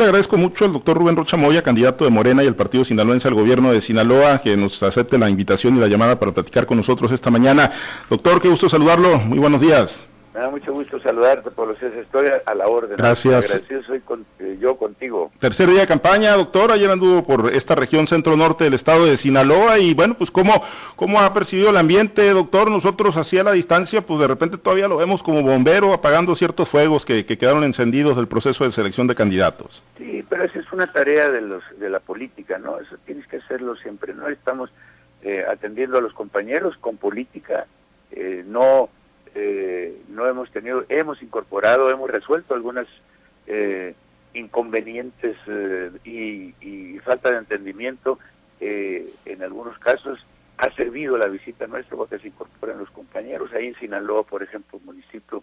[0.00, 3.28] le agradezco mucho al doctor Rubén Rocha Moya, candidato de Morena y el Partido Sinaloense
[3.28, 6.78] al gobierno de Sinaloa, que nos acepte la invitación y la llamada para platicar con
[6.78, 7.70] nosotros esta mañana.
[8.08, 9.18] Doctor, qué gusto saludarlo.
[9.18, 10.09] Muy buenos días.
[10.32, 12.96] Me da mucho gusto saludarte, por los Estoy a la orden.
[12.96, 13.46] Gracias.
[13.46, 14.00] Agradecido soy
[14.38, 15.32] eh, yo contigo.
[15.40, 16.70] Tercer día de campaña, doctor.
[16.70, 20.62] Ayer anduvo por esta región centro-norte del estado de Sinaloa y bueno, pues ¿cómo,
[20.94, 22.70] cómo ha percibido el ambiente, doctor.
[22.70, 26.68] Nosotros así a la distancia, pues de repente todavía lo vemos como bombero apagando ciertos
[26.68, 29.82] fuegos que, quedaron encendidos del proceso de selección de candidatos.
[29.98, 32.78] Sí, pero esa es una tarea de, los, de la política, ¿no?
[32.78, 34.28] Eso tienes que hacerlo siempre, ¿no?
[34.28, 34.70] Estamos
[35.22, 37.66] eh, atendiendo a los compañeros con política,
[38.12, 38.90] eh, no
[39.34, 42.86] eh, no hemos tenido, hemos incorporado, hemos resuelto algunas
[43.46, 43.94] eh,
[44.34, 48.18] inconvenientes eh, y, falta de entendimiento.
[48.60, 50.24] en algunos casos
[50.58, 53.52] ha servido la visita nuestra porque se incorporan los compañeros.
[53.52, 55.42] Ahí en Sinaloa, por ejemplo, municipio,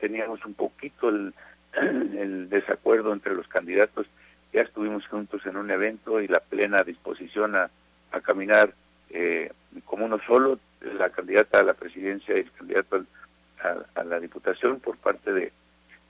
[0.00, 1.08] teníamos un poquito
[1.72, 4.06] el, desacuerdo entre los candidatos.
[4.52, 7.70] Ya estuvimos juntos en un evento y la plena disposición a,
[8.10, 8.74] a caminar
[9.84, 13.04] como uno solo la candidata a la presidencia y el candidato
[13.94, 15.52] a, la diputación por parte de,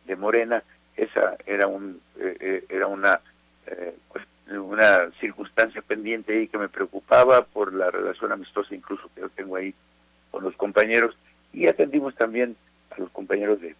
[0.07, 0.63] de Morena.
[0.97, 3.21] Esa era un eh, eh, era una
[3.67, 3.95] eh,
[4.51, 9.57] una circunstancia pendiente ahí que me preocupaba por la relación amistosa incluso que yo tengo
[9.57, 9.75] ahí
[10.31, 11.17] con los compañeros
[11.53, 12.57] y atendimos también
[12.91, 13.77] a los compañeros de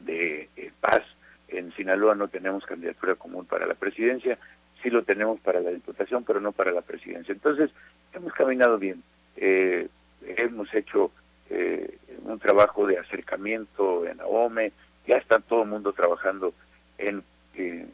[0.00, 0.48] de
[0.80, 1.02] Paz
[1.48, 4.38] en Sinaloa no tenemos candidatura común para la presidencia,
[4.82, 7.32] sí lo tenemos para la diputación, pero no para la presidencia.
[7.32, 7.70] Entonces,
[8.12, 9.02] hemos caminado bien.
[9.40, 9.88] Eh,
[10.36, 11.12] hemos hecho
[11.48, 14.72] eh, un trabajo de acercamiento en AOME,
[15.06, 16.52] ya está todo el mundo trabajando
[16.98, 17.22] en,
[17.54, 17.92] en,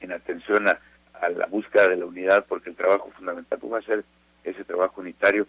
[0.00, 0.78] en, atención a,
[1.36, 4.04] la búsqueda de la unidad, porque el trabajo fundamental va a ser
[4.44, 5.46] ese trabajo unitario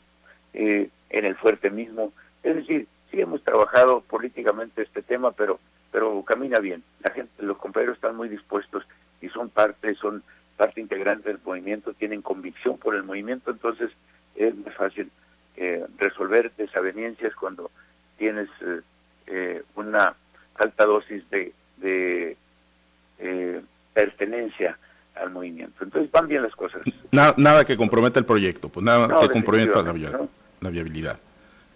[0.54, 2.12] eh, en el fuerte mismo.
[2.42, 5.60] Es decir, sí hemos trabajado políticamente este tema, pero
[5.92, 6.84] pero camina bien.
[7.04, 8.84] La gente, los compañeros están muy dispuestos
[9.22, 10.24] y son parte, son
[10.58, 13.92] parte integrante del movimiento, tienen convicción por el movimiento, entonces
[14.36, 15.10] es muy fácil
[15.58, 17.72] eh, resolver desavenencias cuando
[18.18, 18.82] tienes eh,
[19.28, 20.16] eh, una
[20.56, 22.38] alta dosis de, de
[23.94, 24.78] pertenencia
[25.16, 25.84] al movimiento.
[25.84, 26.82] Entonces van bien las cosas.
[27.12, 30.28] Nada, que comprometa el proyecto, pues nada que comprometa la,
[30.62, 31.20] la viabilidad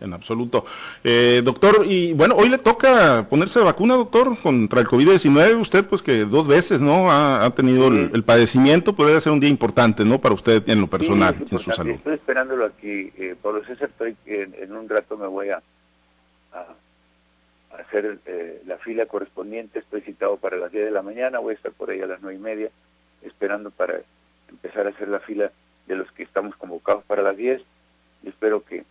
[0.01, 0.65] en absoluto.
[1.03, 5.59] Eh, doctor, y bueno, hoy le toca ponerse vacuna, doctor, contra el COVID-19.
[5.59, 7.11] Usted, pues que dos veces, ¿no?
[7.11, 10.19] Ha, tenido el, padecimiento, puede ser un día importante, ¿no?
[10.19, 11.93] Para usted en lo personal, en su salud.
[11.93, 15.61] Estoy esperándolo aquí, eh, Pablo César, estoy, en, en, un rato me voy a,
[16.53, 16.65] a,
[17.79, 19.79] hacer eh, la fila correspondiente.
[19.79, 22.21] Estoy citado para las 10 de la mañana, voy a estar por ahí a las
[22.21, 22.69] nueve y media,
[23.23, 23.99] esperando para
[24.49, 25.51] empezar a hacer la fila
[25.87, 27.61] de los que estamos convocados para las 10.
[28.23, 28.83] Y espero que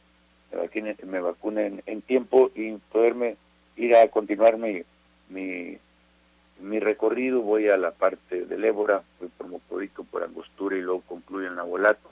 [0.74, 3.36] me, me vacunen en tiempo y poderme
[3.76, 4.82] ir a continuar mi,
[5.28, 7.40] mi, recorrido.
[7.40, 11.58] Voy a la parte del Ébora, voy por Mocodito, por Angostura y luego concluyo en
[11.58, 12.10] Abolato.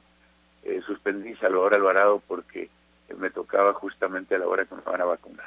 [0.64, 2.68] Eh, suspendí Salvador Alvarado porque
[3.18, 5.46] me tocaba justamente a la hora que me van a vacunar.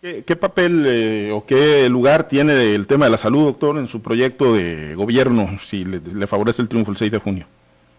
[0.00, 4.02] ¿Qué, papel eh, o qué lugar tiene el tema de la salud, doctor, en su
[4.02, 7.46] proyecto de gobierno, si le, favorece el triunfo el 6 de junio?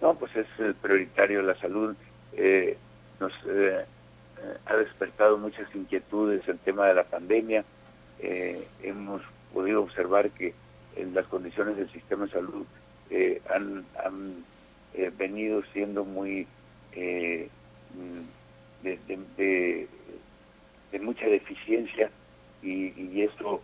[0.02, 1.96] No, pues es eh, prioritario la salud.
[2.34, 2.78] Eh,
[3.22, 3.86] nos eh,
[4.66, 7.64] ha despertado muchas inquietudes el tema de la pandemia.
[8.20, 9.22] Eh, hemos
[9.54, 10.54] podido observar que
[10.96, 12.66] en las condiciones del sistema de salud
[13.10, 13.86] eh, han,
[15.18, 16.46] venido siendo muy
[16.96, 18.22] mm,
[18.84, 19.88] de,
[21.02, 22.12] mucha deficiencia
[22.62, 23.62] y, y esto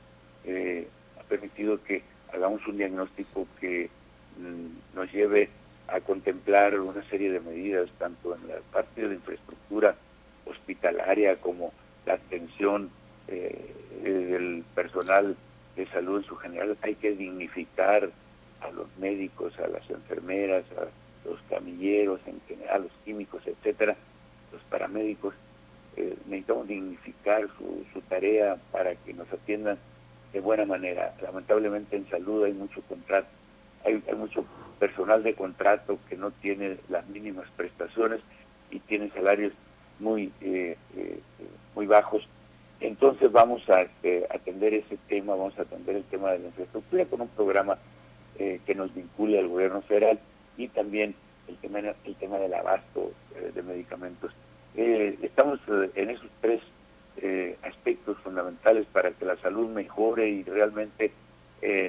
[1.20, 2.02] ha permitido que
[2.34, 3.90] hagamos un diagnóstico que
[4.38, 5.50] mm, nos lleve
[5.88, 9.96] a contemplar una serie de medidas tanto en la parte de infraestructura
[10.50, 11.72] hospitalaria como
[12.06, 12.90] la atención
[13.28, 13.74] eh,
[14.04, 15.36] del personal
[15.76, 16.78] de salud en su general.
[16.82, 18.10] Hay que dignificar
[18.62, 20.88] a los médicos, a las enfermeras, a
[21.28, 23.96] los camilleros, en general, los químicos, etcétera,
[24.52, 25.34] los paramédicos.
[25.96, 29.78] Eh, necesitamos dignificar su, su tarea para que nos atiendan
[30.34, 31.16] de buena manera.
[31.22, 33.28] Lamentablemente en salud hay mucho contrato,
[33.86, 34.46] hay mucho
[34.80, 38.22] personal de contrato que no tiene las mínimas prestaciones
[38.72, 39.54] y tiene salarios
[40.00, 41.20] muy, eh, eh,
[41.76, 42.28] muy bajos.
[42.80, 47.06] Entonces vamos a este, atender ese tema, vamos a atender el tema de la infraestructura
[47.06, 47.78] con un programa
[48.38, 50.20] eh, que nos vincule al gobierno federal
[50.58, 51.14] y también
[51.48, 53.12] el tema, el tema del abasto
[53.54, 54.32] de medicamentos.
[54.76, 55.60] estamos
[55.96, 56.62] en esos tres
[57.64, 61.12] aspectos fundamentales para que la salud mejore y realmente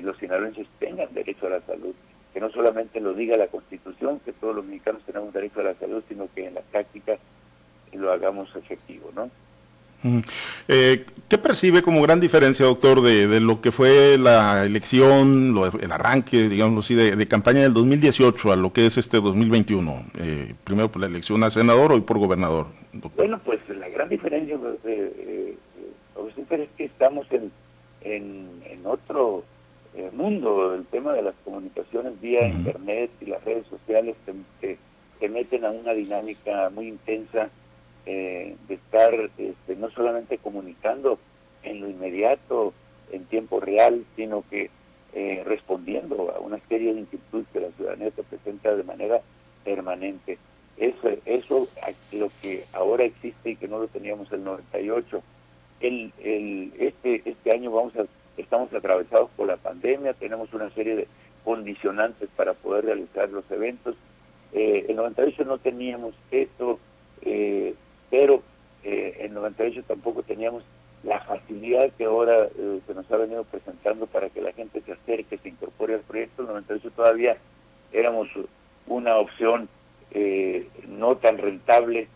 [0.03, 1.95] los sinaloenses tengan derecho a la salud,
[2.33, 5.75] que no solamente lo diga la Constitución, que todos los mexicanos tenemos derecho a la
[5.75, 7.19] salud, sino que en la práctica
[7.93, 9.31] y lo hagamos efectivo, ¿no?
[10.69, 16.49] Eh, ¿Qué percibe como gran diferencia, doctor, de, lo que fue la elección, el arranque,
[16.49, 20.05] digamos así, de, campaña del 2018 a lo que es este 2021?
[20.19, 22.67] Eh, primero por la elección a senador, hoy por gobernador.
[23.17, 25.57] Bueno, pues la gran diferencia pues, eh,
[26.51, 27.53] es que estamos en,
[28.01, 29.45] en, otro
[30.13, 30.75] mundo.
[30.75, 34.17] El tema de las comunicaciones vía Internet y las redes sociales
[34.61, 34.79] que,
[35.21, 37.51] que meten a una dinámica muy intensa
[38.06, 41.19] eh, de estar este, no solamente comunicando
[41.62, 42.73] en lo inmediato,
[43.12, 44.70] en tiempo real, sino que
[45.12, 49.20] eh, respondiendo a una serie de inquietudes que la ciudadanía se presenta de manera
[49.64, 50.38] permanente.
[50.76, 51.69] Eso, eso
[52.12, 55.23] lo que ahora existe y que no lo teníamos el 98.
[55.81, 58.06] El, el, este, este año vamos a,
[58.37, 61.08] estamos atravesados por la pandemia, tenemos una serie de
[61.44, 63.97] condicionantes para poder realizar los eventos.
[64.52, 66.79] Eh, el 98 no teníamos esto,
[67.23, 67.75] eh,
[68.11, 68.43] pero
[68.85, 70.65] eh, en 98 tampoco teníamos
[71.03, 74.93] la facilidad que ahora eh, se nos ha venido presentando para que la gente se
[74.93, 76.43] acerque, se incorpore al proyecto.
[76.43, 77.37] En 98 todavía
[77.93, 78.29] éramos
[78.87, 79.69] una opción
[80.11, 82.09] eh, no tan rentable.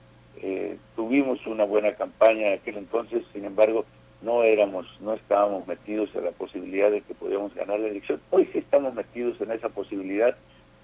[0.43, 3.87] Eh, tuvimos una buena campaña en aquel entonces, sin embargo,
[4.21, 8.21] no éramos, no estábamos metidos en la posibilidad de que podíamos ganar la elección.
[8.31, 10.37] Hoy sí estamos metidos en esa posibilidad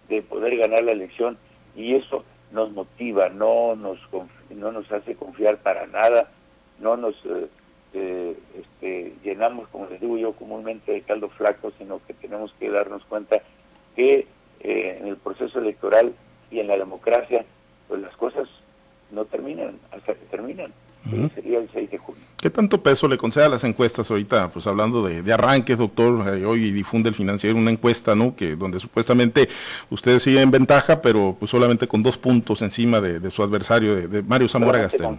[0.09, 1.37] de poder ganar la elección
[1.77, 3.99] y eso nos motiva, no nos,
[4.51, 6.29] no nos hace confiar para nada,
[6.79, 7.49] no nos eh,
[7.93, 12.71] eh, este, llenamos, como les digo yo comúnmente, de caldo flaco, sino que tenemos que
[12.71, 13.41] darnos cuenta
[13.97, 14.27] que
[14.61, 16.15] eh, en el proceso electoral
[16.51, 17.45] y en la democracia,
[17.89, 18.49] pues las cosas
[19.11, 20.73] no terminan hasta que terminan.
[21.35, 22.21] Sería el 6 de junio.
[22.41, 24.51] ¿Qué tanto peso le concede a las encuestas ahorita?
[24.51, 28.35] Pues hablando de, arranques, doctor, eh, hoy difunde el financiero una encuesta, ¿no?
[28.35, 29.49] Que donde supuestamente
[29.91, 34.23] ustedes siguen en ventaja, pero pues solamente con dos puntos encima de, su adversario, de,
[34.23, 35.19] Mario Zamora Gastel.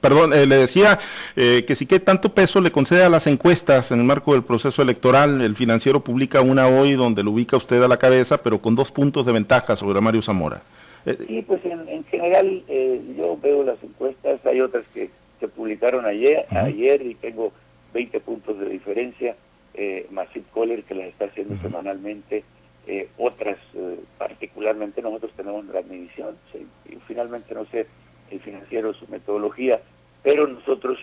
[0.00, 0.98] Perdón, eh, le decía
[1.34, 4.44] eh, que sí que tanto peso le concede a las encuestas en el marco del
[4.44, 5.42] proceso electoral.
[5.42, 8.90] El financiero publica una hoy donde lo ubica usted a la cabeza, pero con dos
[8.92, 10.62] puntos de ventaja sobre Mario Zamora.
[11.14, 15.08] Sí, pues en, general eh, yo veo las encuestas, hay otras que
[15.38, 17.52] se publicaron ayer, ayer y tengo
[17.94, 19.36] 20 puntos de diferencia,
[19.74, 20.08] eh,
[20.52, 22.42] Kohler que las está haciendo semanalmente,
[22.88, 26.36] eh, otras eh, particularmente nosotros tenemos la medición,
[26.86, 27.86] y finalmente no sé
[28.32, 29.80] el financiero su metodología,
[30.22, 30.98] pero nosotros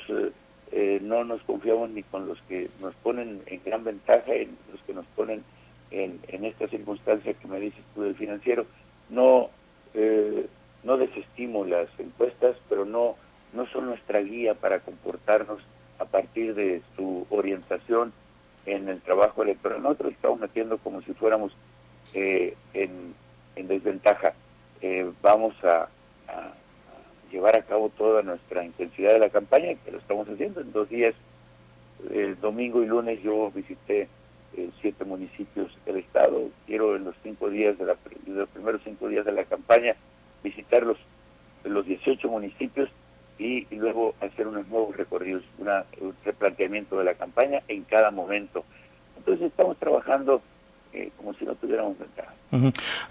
[1.01, 4.93] no nos confiamos ni con los que nos ponen en gran ventaja, en los que
[4.93, 5.43] nos ponen
[5.91, 8.65] en, en esta circunstancia que me dices tú del financiero,
[9.09, 9.49] no
[9.93, 10.47] eh,
[10.83, 13.15] no desestimo las encuestas, pero no,
[13.53, 15.61] no son nuestra guía para comportarnos
[15.99, 18.13] a partir de su orientación
[18.65, 19.81] en el trabajo electoral.
[19.81, 21.53] Nosotros estamos metiendo como si fuéramos
[22.13, 23.13] eh, en,
[23.55, 24.33] desventaja.
[24.81, 25.87] Eh, vamos a,
[27.31, 30.87] llevar a cabo toda nuestra intensidad de la campaña, que lo estamos haciendo en dos
[30.89, 31.15] días.
[32.11, 34.07] El domingo y lunes yo visité
[34.81, 36.49] siete municipios del estado.
[36.65, 37.97] Quiero en los cinco días de, la,
[38.27, 39.95] los primeros cinco días de la campaña
[40.43, 40.97] visitar los,
[41.63, 42.89] los 18 municipios
[43.39, 48.63] y, luego hacer unos nuevos recorridos, una, un replanteamiento de la campaña en cada momento.
[49.17, 50.41] Entonces estamos trabajando
[50.93, 52.33] eh, como si no tuviéramos ventaja.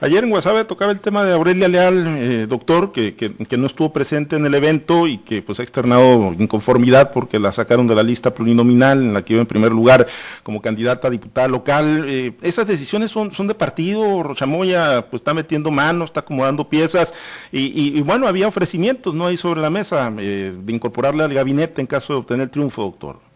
[0.00, 3.92] Ayer en Guasave tocaba el tema de Aurelia Leal, eh, doctor, que, que, no estuvo
[3.92, 8.04] presente en el evento y que pues ha externado inconformidad porque la sacaron de la
[8.04, 10.06] lista plurinominal en la que iba en primer lugar
[10.44, 12.04] como candidata a diputada local.
[12.06, 14.22] Eh, ¿Esas decisiones son, son de partido?
[14.22, 17.12] Rochamoya pues está metiendo manos, está acomodando piezas
[17.50, 21.88] y, y, bueno, había ofrecimientos no ahí sobre la mesa de incorporarle al gabinete en
[21.88, 23.31] caso de obtener el triunfo, doctor.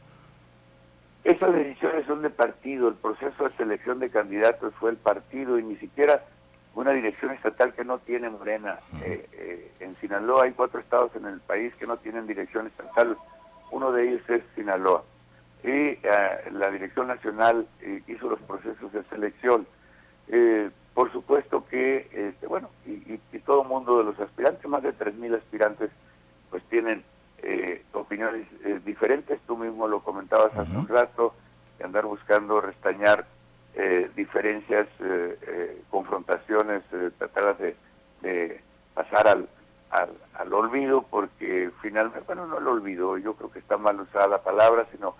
[1.26, 5.64] Esas decisiones son de partido, el proceso de selección de candidatos fue el partido y
[5.64, 6.24] ni siquiera
[6.76, 8.78] una dirección estatal que no tiene Morena.
[9.04, 13.16] Eh, eh, en Sinaloa hay cuatro estados en el país que no tienen dirección estatal,
[13.72, 15.02] uno de ellos es Sinaloa.
[15.64, 15.98] Y eh,
[16.52, 17.66] la dirección nacional
[18.06, 19.66] hizo los procesos de selección.
[20.94, 24.94] por supuesto que, este, bueno, y, y, todo el mundo de los aspirantes, más de
[24.94, 25.90] 3.000 aspirantes,
[26.50, 27.02] pues tienen
[27.42, 31.34] eh, opiniones eh, diferentes, tú mismo lo comentabas hace un rato,
[31.78, 33.26] de andar buscando restañar
[33.74, 34.86] eh, diferencias,
[35.90, 36.82] confrontaciones,
[37.18, 37.76] tratar de,
[38.22, 38.60] de,
[38.94, 39.48] pasar al,
[39.90, 44.42] al, olvido, porque finalmente, bueno, no el olvido, yo creo que está mal usada la
[44.42, 45.14] palabra, sino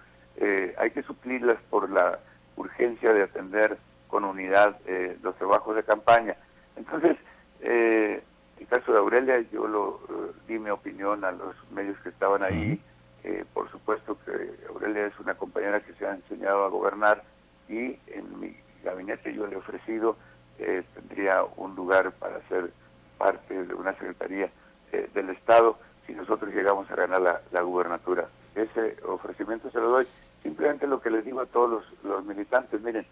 [0.79, 2.19] hay que suplirlas por la
[2.57, 3.77] urgencia de atender
[4.09, 4.79] con unidad
[5.23, 6.37] los trabajos de campaña.
[6.77, 7.17] Entonces,
[7.61, 8.23] eh,
[8.59, 12.43] el caso de Aurelia, yo lo eh, di mi opinión a los medios que estaban
[12.43, 12.81] ahí.
[13.25, 17.25] Eh, por supuesto que Aurelia es una compañera que se ha enseñado a gobernar
[17.69, 20.17] y en mi gabinete yo le he ofrecido,
[20.59, 22.71] eh, tendría un lugar para ser
[23.19, 24.51] parte de una secretaría
[25.13, 25.79] del Estado.
[26.07, 28.29] si nosotros llegamos a ganar la, la gubernatura.
[28.55, 30.07] Ese ofrecimiento se lo doy.
[30.47, 33.05] Simplemente lo que les digo a todos los, militantes, miren,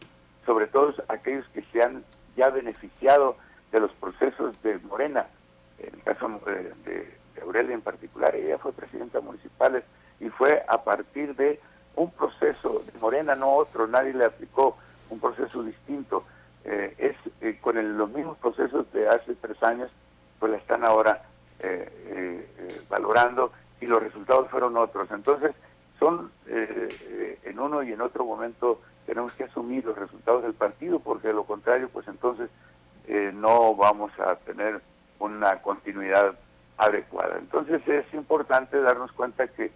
[0.47, 2.05] sobre todo aquellos que se han
[2.37, 3.37] ya beneficiado
[3.73, 5.34] de los procesos de Morena, en
[5.79, 9.83] el caso de, de Aurelia en particular, ella fue presidenta municipal
[10.21, 11.61] y fue a partir de
[11.97, 14.77] un proceso de Morena, no otro, nadie le aplicó
[15.11, 16.25] un proceso distinto.
[16.65, 19.91] Eh, es eh, con los mismos procesos de hace tres años,
[20.39, 21.23] pues la están ahora
[21.61, 22.49] eh,
[22.89, 25.11] valorando y los resultados fueron otros.
[25.11, 25.55] Entonces,
[25.99, 31.29] son en uno y en otro momento tenemos que asumir los resultados del partido, porque
[31.29, 32.51] de lo contrario, pues entonces
[33.35, 34.81] no vamos a tener
[35.19, 36.35] una continuidad
[36.77, 37.39] adecuada.
[37.39, 39.71] Entonces es importante darnos cuenta que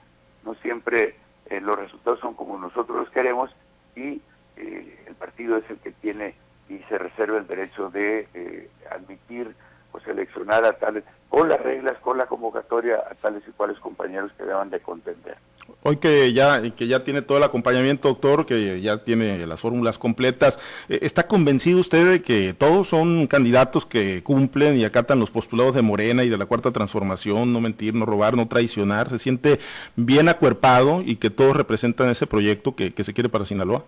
[0.45, 1.17] no siempre
[1.47, 3.51] eh, los resultados son como nosotros los queremos
[3.95, 4.21] y
[4.57, 6.35] eh, el partido es el que tiene
[6.69, 9.55] y se reserva el derecho de eh, admitir
[9.93, 14.33] o seleccionar a tales, con las reglas, con la convocatoria, a tales y cuales compañeros
[14.37, 15.39] que deban de contender.
[15.83, 19.99] Hoy que ya, que ya tiene todo el acompañamiento, doctor, que ya tiene las fórmulas
[19.99, 20.59] completas,
[20.89, 25.83] ¿está convencido usted de que todos son candidatos que cumplen y acatan los postulados de
[25.83, 29.09] Morena y de la Cuarta Transformación, no mentir, no robar, no traicionar?
[29.11, 29.61] ¿Se siente
[29.97, 33.85] bien acuerpado y que todos representan ese proyecto que, que se quiere para Sinaloa?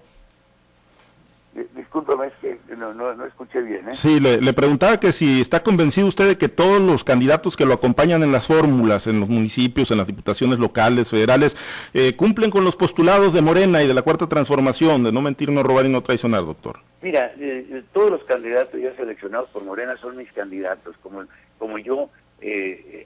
[2.80, 3.90] No, no, escuché bien.
[3.90, 3.92] ¿eh?
[3.92, 7.74] Sí, le, preguntaba que si está convencido usted de que todos los candidatos que lo
[7.74, 11.58] acompañan en las fórmulas, en los municipios, en las diputaciones locales, federales,
[11.92, 15.50] eh, cumplen con los postulados de Morena y de la Cuarta Transformación, de no mentir,
[15.50, 16.78] no robar y no traicionar, doctor.
[17.02, 21.24] Mira, eh, todos los candidatos ya seleccionados por Morena son mis candidatos, como,
[21.58, 22.08] como yo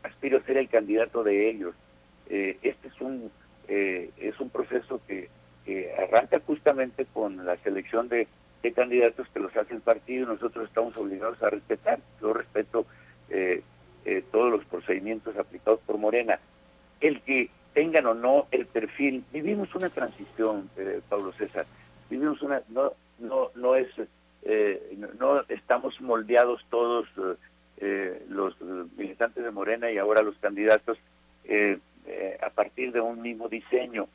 [0.05, 1.75] aspiro a ser el candidato de ellos.
[2.29, 3.33] este es un,
[3.67, 5.29] es un proceso que
[5.65, 8.29] que arranca justamente con la selección de,
[8.73, 11.99] candidatos que los hace el partido y nosotros estamos obligados a respetar.
[12.21, 12.87] Yo respeto
[13.31, 13.63] eh,
[14.05, 16.39] eh, todos los procedimientos aplicados por Morena.
[17.01, 21.67] El que tengan o no el perfil, vivimos una transición, eh, Pablo César,
[22.09, 23.89] vivimos una, no, no, no es,
[25.19, 27.09] no, estamos moldeados todos
[28.29, 28.61] los
[28.97, 30.99] militantes de Morena y ahora los candidatos
[32.43, 34.07] a partir de un mismo diseño.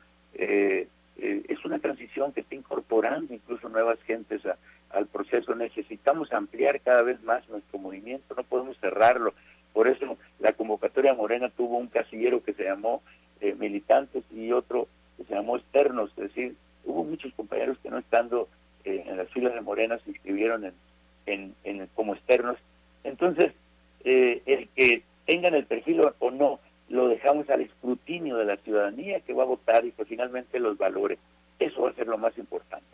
[1.22, 4.40] Eh, es una transición que está incorporando incluso nuevas gentes
[4.88, 5.54] al proceso.
[5.54, 9.34] Necesitamos ampliar cada vez más nuestro movimiento, no podemos cerrarlo.
[9.74, 13.02] Por eso la convocatoria morena tuvo un casillero que se llamó
[13.40, 17.98] eh, militantes y otro que se llamó externos, es decir, hubo muchos compañeros que no
[17.98, 18.48] estando
[18.84, 20.72] eh, en las filas de Morena se inscribieron
[21.26, 22.56] en, en, como externos.
[23.04, 23.52] Entonces,
[24.02, 26.58] el que tengan el perfil o no,
[26.90, 31.18] lo dejamos al escrutinio de la ciudadanía que va a votar y finalmente los valores.
[31.58, 32.84] Eso va a ser lo más importante.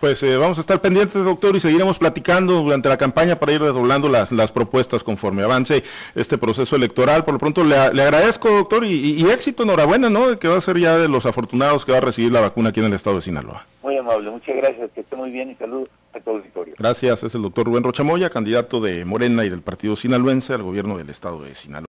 [0.00, 3.60] Pues eh, vamos a estar pendientes, doctor, y seguiremos platicando durante la campaña para ir
[3.60, 5.82] redoblando las, las propuestas conforme avance
[6.14, 7.24] este proceso electoral.
[7.24, 10.38] Por lo pronto le, agradezco, doctor, y, éxito, enhorabuena, ¿no?
[10.38, 12.80] Que va a ser ya de los afortunados que va a recibir la vacuna aquí
[12.80, 13.66] en el estado de Sinaloa.
[13.82, 16.74] Muy amable, muchas gracias, que esté muy bien y salud a todo el auditorio.
[16.78, 20.98] Gracias, es el doctor Rubén Rochamoya, candidato de Morena y del partido sinaloense al gobierno
[20.98, 21.93] del estado de Sinaloa.